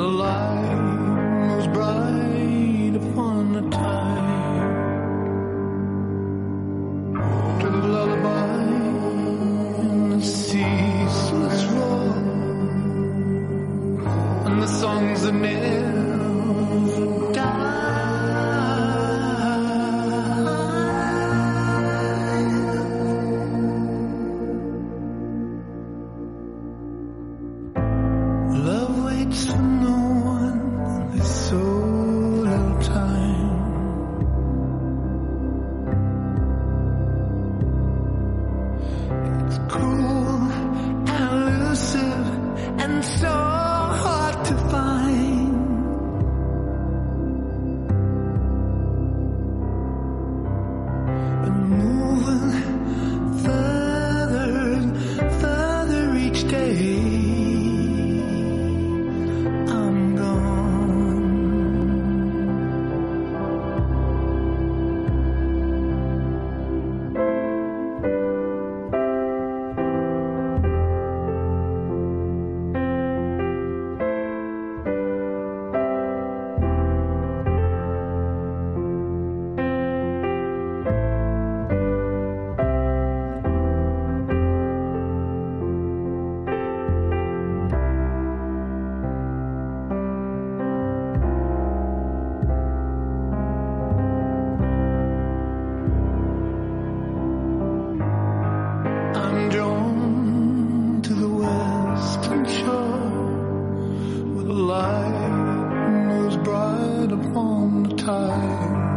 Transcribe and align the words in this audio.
alive. 0.00 0.89
Upon 107.08 107.82
the 107.84 107.96
tide. 107.96 108.89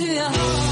to 0.00 0.14
your 0.14 0.24
heart. 0.24 0.69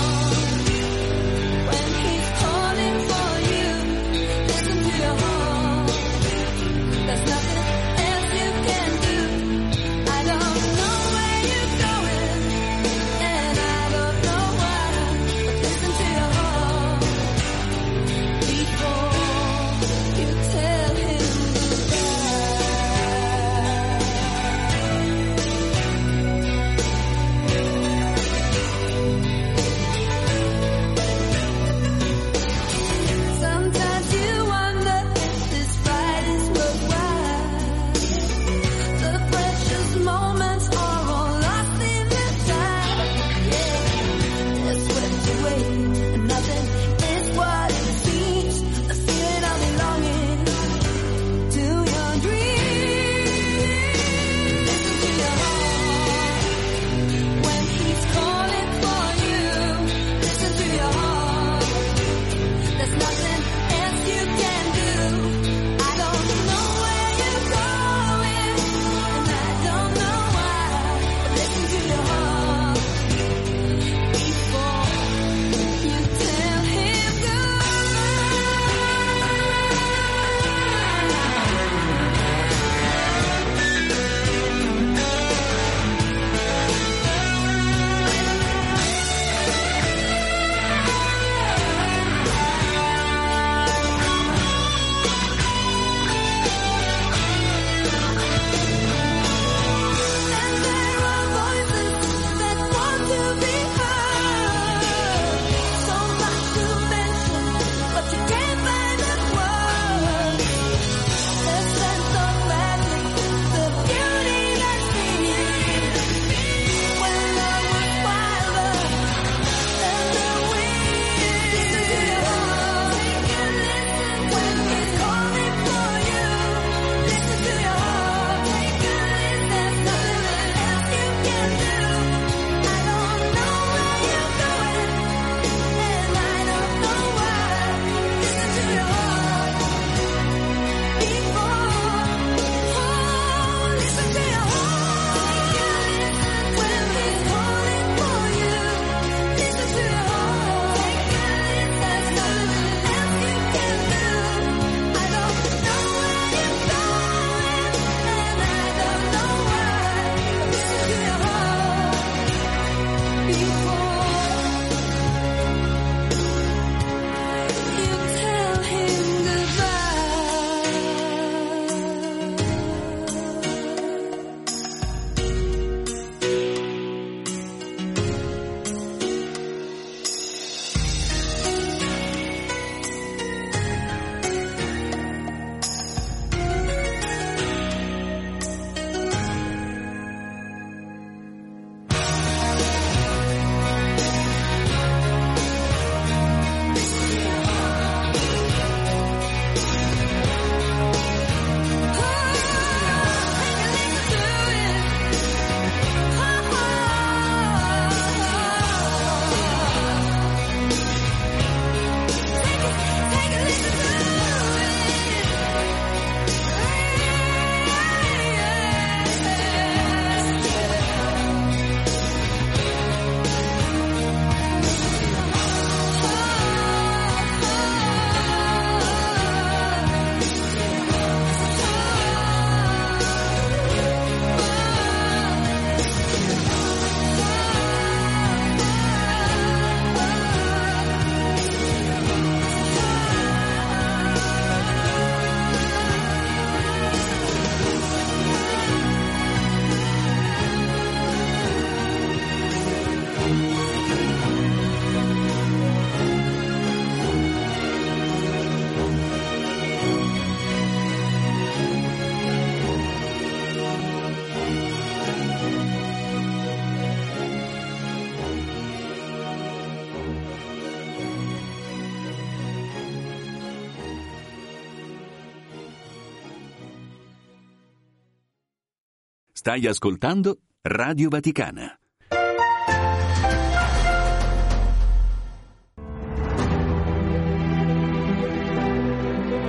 Stai 279.49 279.67
ascoltando 279.67 280.40
Radio 280.61 281.09
Vaticana. 281.09 281.75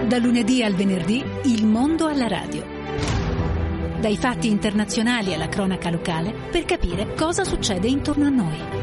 Da 0.07 0.17
lunedì 0.19 0.63
al 0.63 0.75
venerdì 0.75 1.21
il 1.43 1.65
mondo 1.65 2.07
alla 2.07 2.29
radio. 2.29 2.65
Dai 3.99 4.15
fatti 4.15 4.47
internazionali 4.47 5.33
alla 5.33 5.49
cronaca 5.49 5.89
locale 5.89 6.31
per 6.49 6.63
capire 6.63 7.13
cosa 7.15 7.43
succede 7.43 7.89
intorno 7.89 8.27
a 8.27 8.29
noi. 8.29 8.78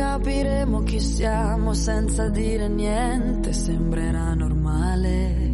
Capiremo 0.00 0.82
chi 0.82 0.98
siamo 0.98 1.74
senza 1.74 2.30
dire 2.30 2.68
niente, 2.68 3.52
sembrerà 3.52 4.32
normale. 4.32 5.48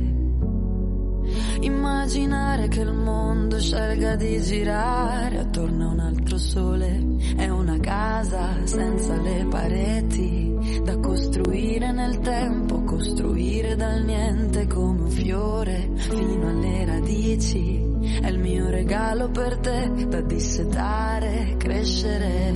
Immaginare 1.62 2.69
che 2.69 2.83
il 2.83 2.93
mondo 2.93 3.59
scelga 3.59 4.15
di 4.15 4.41
girare 4.41 5.38
attorno 5.38 5.88
a 5.88 5.93
un 5.95 5.99
altro 5.99 6.38
sole 6.38 7.05
è 7.37 7.49
una 7.49 7.76
casa 7.81 8.55
senza 8.62 9.21
le 9.21 9.47
pareti 9.50 10.81
da 10.85 10.97
costruire 10.99 11.91
nel 11.91 12.21
tempo, 12.21 12.85
costruire 12.85 13.75
dal 13.75 14.05
niente 14.05 14.69
come 14.69 15.00
un 15.03 15.11
fiore 15.11 15.91
fino 15.97 16.49
alle 16.49 16.85
radici. 16.85 17.85
È 18.23 18.29
il 18.29 18.38
mio 18.38 18.71
regalo 18.71 19.29
per 19.29 19.59
te 19.59 20.07
da 20.07 20.21
dissetare, 20.21 21.57
crescere. 21.59 22.53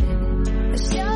E 0.72 0.76
siamo 0.76 1.09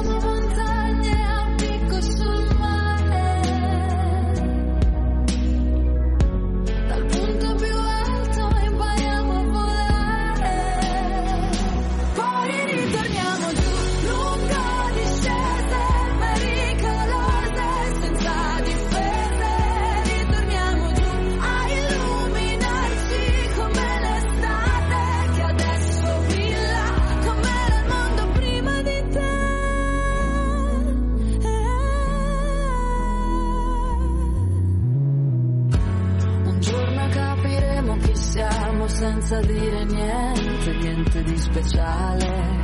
speciale. 42.14 42.62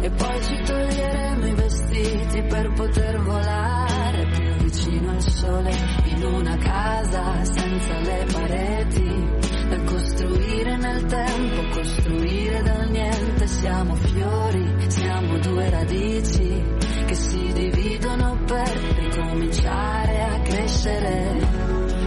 E 0.00 0.10
poi 0.10 0.42
ci 0.42 0.62
toglieremo 0.62 1.46
i 1.46 1.54
vestiti 1.54 2.42
per 2.42 2.72
poter 2.72 3.22
volare 3.22 4.26
più 4.36 4.54
vicino 4.64 5.10
al 5.10 5.22
sole 5.22 5.70
in 6.04 6.24
una 6.24 6.56
casa 6.56 7.44
senza 7.44 7.98
le 8.00 8.26
pareti. 8.32 9.40
Da 9.68 9.82
costruire 9.84 10.76
nel 10.76 11.04
tempo, 11.06 11.62
costruire 11.70 12.62
dal 12.62 12.90
niente. 12.90 13.46
Siamo 13.46 13.94
fiori, 13.94 14.74
siamo 14.88 15.38
due 15.38 15.70
radici 15.70 16.62
che 17.06 17.14
si 17.14 17.52
dividono 17.52 18.38
per 18.44 18.76
ricominciare 18.96 20.22
a 20.22 20.40
crescere. 20.40 21.48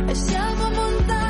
E 0.07 0.15
siamo 0.15 0.69
montagne 0.69 1.24